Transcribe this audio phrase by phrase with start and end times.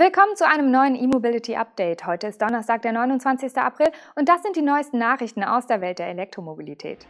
[0.00, 2.06] Willkommen zu einem neuen E-Mobility Update.
[2.06, 3.58] Heute ist Donnerstag, der 29.
[3.58, 7.04] April und das sind die neuesten Nachrichten aus der Welt der Elektromobilität.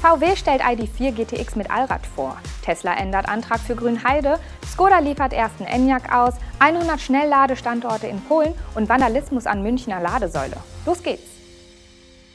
[0.00, 2.36] VW stellt ID4 GTX mit Allrad vor.
[2.62, 4.38] Tesla ändert Antrag für Grünheide.
[4.64, 6.34] Skoda liefert ersten Enyaq aus.
[6.60, 10.58] 100 Schnellladestandorte in Polen und Vandalismus an Münchner Ladesäule.
[10.86, 11.30] Los geht's!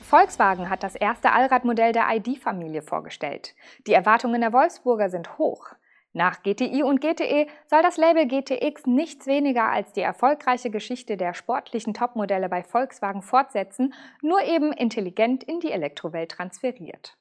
[0.02, 3.56] Volkswagen hat das erste Allradmodell der ID-Familie vorgestellt.
[3.88, 5.70] Die Erwartungen der Wolfsburger sind hoch.
[6.16, 11.34] Nach GTI und GTE soll das Label GTX nichts weniger als die erfolgreiche Geschichte der
[11.34, 17.18] sportlichen Topmodelle bei Volkswagen fortsetzen, nur eben intelligent in die Elektrowelt transferiert.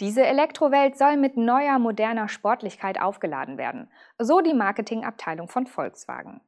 [0.00, 6.40] Diese Elektrowelt soll mit neuer, moderner Sportlichkeit aufgeladen werden, so die Marketingabteilung von Volkswagen.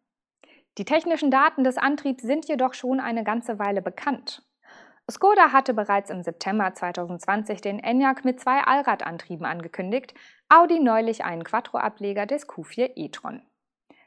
[0.79, 4.43] Die technischen Daten des Antriebs sind jedoch schon eine ganze Weile bekannt.
[5.11, 10.15] Skoda hatte bereits im September 2020 den Enyaq mit zwei Allradantrieben angekündigt,
[10.49, 13.43] Audi neulich einen Quattro-Ableger des Q4 e-tron.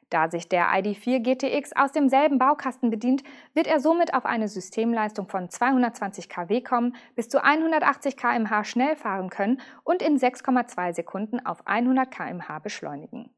[0.09, 3.23] Da sich der ID4 GTX aus demselben Baukasten bedient,
[3.53, 8.95] wird er somit auf eine Systemleistung von 220 kW kommen, bis zu 180 km/h schnell
[8.95, 13.35] fahren können und in 6,2 Sekunden auf 100 km/h beschleunigen.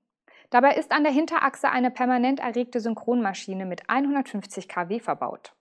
[0.50, 5.57] Dabei ist an der Hinterachse eine permanent erregte Synchronmaschine mit 150 kW verbaut.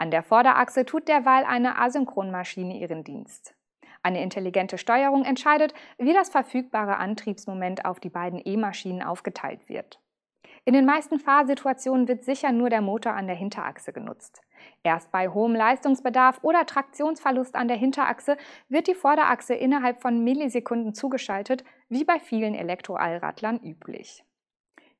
[0.00, 3.54] An der Vorderachse tut derweil eine Asynchronmaschine ihren Dienst.
[4.02, 10.00] Eine intelligente Steuerung entscheidet, wie das verfügbare Antriebsmoment auf die beiden E-Maschinen aufgeteilt wird.
[10.64, 14.40] In den meisten Fahrsituationen wird sicher nur der Motor an der Hinterachse genutzt.
[14.82, 18.38] Erst bei hohem Leistungsbedarf oder Traktionsverlust an der Hinterachse
[18.70, 24.24] wird die Vorderachse innerhalb von Millisekunden zugeschaltet, wie bei vielen Elektroallradlern üblich.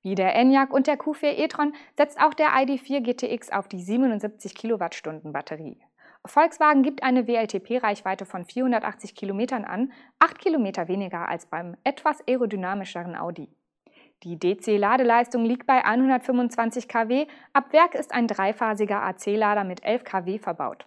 [0.02, 4.54] Wie der Enyaq und der Q4 e-tron setzt auch der ID4 GTX auf die 77
[4.54, 5.78] Kilowattstunden Batterie.
[6.24, 13.16] Volkswagen gibt eine WLTP-Reichweite von 480 Kilometern an, 8 Kilometer weniger als beim etwas aerodynamischeren
[13.16, 13.48] Audi.
[14.22, 20.38] Die DC-Ladeleistung liegt bei 125 kW, ab Werk ist ein dreiphasiger AC-Lader mit 11 kW
[20.38, 20.86] verbaut.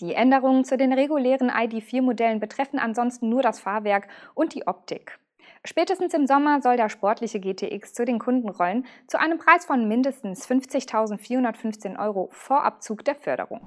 [0.00, 5.18] Die Änderungen zu den regulären ID4-Modellen betreffen ansonsten nur das Fahrwerk und die Optik.
[5.64, 9.88] Spätestens im Sommer soll der sportliche GTX zu den Kunden rollen, zu einem Preis von
[9.88, 13.60] mindestens 50.415 Euro vor Abzug der Förderung.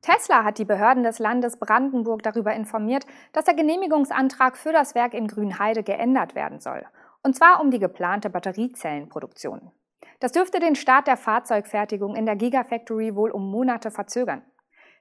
[0.00, 5.12] Tesla hat die Behörden des Landes Brandenburg darüber informiert, dass der Genehmigungsantrag für das Werk
[5.12, 6.86] in Grünheide geändert werden soll,
[7.22, 9.70] und zwar um die geplante Batteriezellenproduktion.
[10.20, 14.42] Das dürfte den Start der Fahrzeugfertigung in der Gigafactory wohl um Monate verzögern.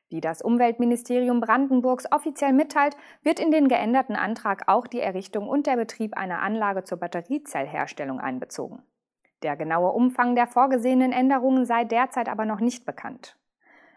[0.09, 5.67] Wie das Umweltministerium Brandenburgs offiziell mitteilt, wird in den geänderten Antrag auch die Errichtung und
[5.67, 8.83] der Betrieb einer Anlage zur Batteriezellherstellung einbezogen.
[9.43, 13.37] Der genaue Umfang der vorgesehenen Änderungen sei derzeit aber noch nicht bekannt.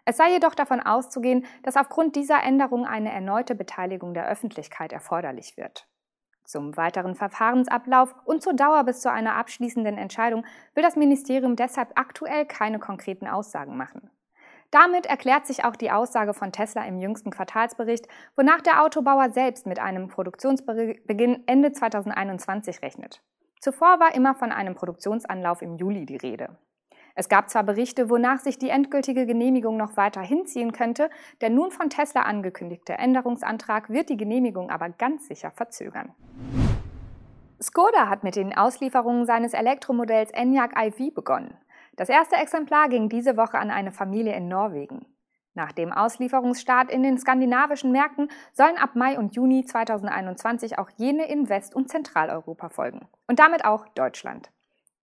[0.04, 5.56] Es sei jedoch davon auszugehen, dass aufgrund dieser Änderung eine erneute Beteiligung der Öffentlichkeit erforderlich
[5.56, 5.86] wird.
[6.44, 10.44] Zum weiteren Verfahrensablauf und zur Dauer bis zu einer abschließenden Entscheidung
[10.74, 14.10] will das Ministerium deshalb aktuell keine konkreten Aussagen machen.
[14.70, 19.66] Damit erklärt sich auch die Aussage von Tesla im jüngsten Quartalsbericht, wonach der Autobauer selbst
[19.66, 23.20] mit einem Produktionsbeginn Ende 2021 rechnet.
[23.60, 26.56] Zuvor war immer von einem Produktionsanlauf im Juli die Rede.
[27.16, 31.10] Es gab zwar Berichte, wonach sich die endgültige Genehmigung noch weiter hinziehen könnte,
[31.40, 36.14] der nun von Tesla angekündigte Änderungsantrag wird die Genehmigung aber ganz sicher verzögern.
[37.60, 41.58] Skoda hat mit den Auslieferungen seines Elektromodells Enyaq iV begonnen.
[42.00, 45.04] Das erste Exemplar ging diese Woche an eine Familie in Norwegen.
[45.52, 51.30] Nach dem Auslieferungsstart in den skandinavischen Märkten sollen ab Mai und Juni 2021 auch jene
[51.30, 53.06] in West- und Zentraleuropa folgen.
[53.28, 54.50] Und damit auch Deutschland.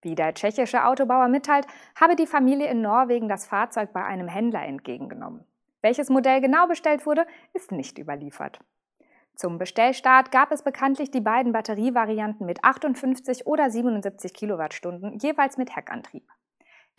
[0.02, 1.68] Wie der tschechische Autobauer mitteilt,
[2.02, 5.46] habe die Familie in Norwegen das Fahrzeug bei einem Händler entgegengenommen.
[5.84, 8.60] Welches Modell genau bestellt wurde, ist nicht überliefert.
[9.36, 15.76] Zum Bestellstart gab es bekanntlich die beiden Batterievarianten mit 58 oder 77 Kilowattstunden, jeweils mit
[15.76, 16.28] Heckantrieb.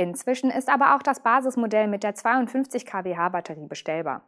[0.00, 4.22] Inzwischen ist aber auch das Basismodell mit der 52 kWh Batterie bestellbar.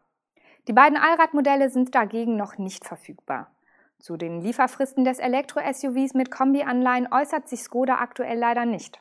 [0.66, 3.52] Die beiden Allradmodelle sind dagegen noch nicht verfügbar.
[4.00, 9.00] Zu den Lieferfristen des Elektro-SUVs mit Kombi-Anleihen äußert sich Skoda aktuell leider nicht.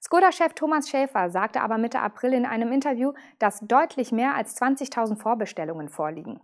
[0.00, 5.16] Skoda-Chef Thomas Schäfer sagte aber Mitte April in einem Interview, dass deutlich mehr als 20.000
[5.16, 6.40] Vorbestellungen vorliegen.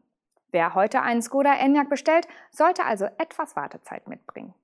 [0.51, 4.55] Wer heute einen Skoda Enyaq bestellt, sollte also etwas Wartezeit mitbringen.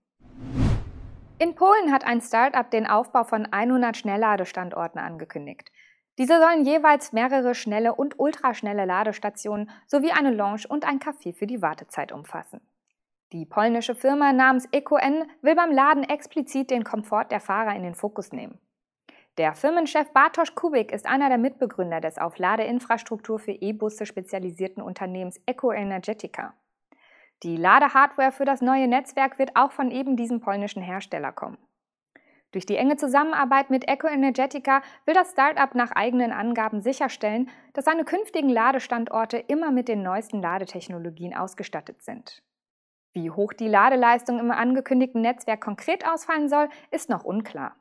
[1.40, 5.70] In Polen hat ein Start-up den Aufbau von 100 Schnellladestandorten angekündigt.
[6.18, 11.46] Diese sollen jeweils mehrere schnelle und ultraschnelle Ladestationen sowie eine Lounge und ein Café für
[11.46, 12.60] die Wartezeit umfassen.
[13.30, 17.94] Die polnische Firma namens EcoN will beim Laden explizit den Komfort der Fahrer in den
[17.94, 18.58] Fokus nehmen.
[19.36, 25.40] Der Firmenchef Bartosz Kubik ist einer der Mitbegründer des auf Ladeinfrastruktur für E-Busse spezialisierten Unternehmens
[25.46, 25.70] Eco.
[27.44, 31.58] Die Ladehardware für das neue Netzwerk wird auch von eben diesem polnischen Hersteller kommen.
[32.50, 37.84] Durch die enge Zusammenarbeit mit Eco Energetica will das Startup nach eigenen Angaben sicherstellen, dass
[37.84, 42.42] seine künftigen Ladestandorte immer mit den neuesten Ladetechnologien ausgestattet sind.
[43.12, 47.76] Wie hoch die Ladeleistung im angekündigten Netzwerk konkret ausfallen soll, ist noch unklar.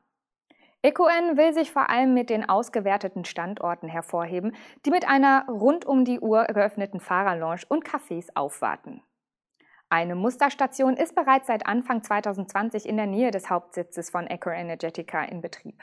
[0.83, 4.55] EcoN will sich vor allem mit den ausgewerteten Standorten hervorheben,
[4.85, 9.01] die mit einer rund um die Uhr geöffneten Fahrerlounge und Cafés aufwarten.
[9.89, 15.23] Eine Musterstation ist bereits seit Anfang 2020 in der Nähe des Hauptsitzes von Eco Energetica
[15.23, 15.81] in Betrieb.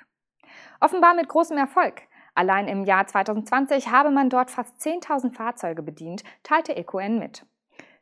[0.78, 2.02] Offenbar mit großem Erfolg.
[2.34, 7.46] Allein im Jahr 2020 habe man dort fast 10.000 Fahrzeuge bedient, teilte EcoN mit.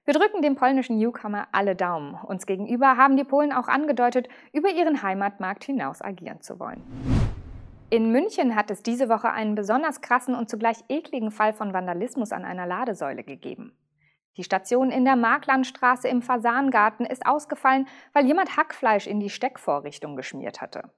[0.05, 2.15] Wir drücken dem polnischen Newcomer alle Daumen.
[2.15, 6.83] Uns gegenüber haben die Polen auch angedeutet, über ihren Heimatmarkt hinaus agieren zu wollen.
[7.91, 12.33] In München hat es diese Woche einen besonders krassen und zugleich ekligen Fall von Vandalismus
[12.33, 13.77] an einer Ladesäule gegeben.
[14.37, 20.17] Die Station in der Marklandstraße im Fasangarten ist ausgefallen, weil jemand Hackfleisch in die Steckvorrichtung
[20.17, 20.91] geschmiert hatte.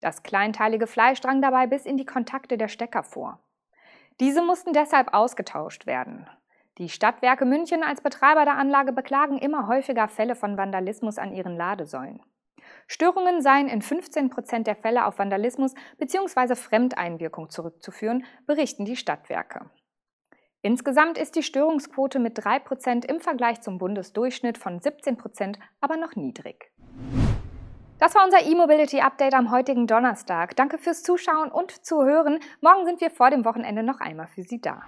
[0.00, 3.40] Das kleinteilige Fleisch drang dabei bis in die Kontakte der Stecker vor.
[4.20, 6.28] Diese mussten deshalb ausgetauscht werden.
[6.78, 11.56] Die Stadtwerke München als Betreiber der Anlage beklagen immer häufiger Fälle von Vandalismus an ihren
[11.56, 12.20] Ladesäulen.
[12.86, 16.54] Störungen seien in 15 Prozent der Fälle auf Vandalismus bzw.
[16.54, 19.70] Fremdeinwirkung zurückzuführen, berichten die Stadtwerke.
[20.62, 26.72] Insgesamt ist die Störungsquote mit 3% im Vergleich zum Bundesdurchschnitt von 17% aber noch niedrig.
[27.98, 30.54] Das war unser E-Mobility Update am heutigen Donnerstag.
[30.56, 32.40] Danke fürs Zuschauen und Zuhören.
[32.60, 34.82] Morgen sind wir vor dem Wochenende noch einmal für Sie da.